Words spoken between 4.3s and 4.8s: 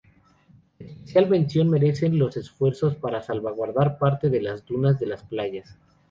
de las